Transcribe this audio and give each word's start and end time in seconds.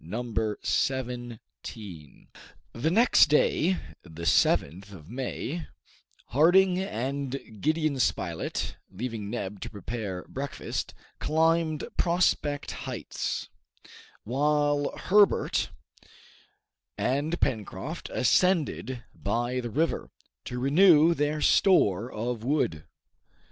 Chapter 0.03 0.57
17 0.63 2.27
The 2.73 2.89
next 2.89 3.27
day, 3.27 3.77
the 4.01 4.23
7th 4.23 4.91
of 4.93 5.11
May, 5.11 5.67
Harding 6.29 6.79
and 6.79 7.39
Gideon 7.61 7.99
Spilett, 7.99 8.77
leaving 8.89 9.29
Neb 9.29 9.61
to 9.61 9.69
prepare 9.69 10.23
breakfast, 10.27 10.95
climbed 11.19 11.83
Prospect 11.97 12.71
Heights, 12.89 13.47
while 14.23 14.91
Herbert 14.97 15.69
and 16.97 17.39
Pencroft 17.39 18.09
ascended 18.09 19.03
by 19.13 19.59
the 19.59 19.69
river, 19.69 20.09
to 20.45 20.57
renew 20.57 21.13
their 21.13 21.41
store 21.41 22.11
of 22.11 22.43
wood. 22.43 22.85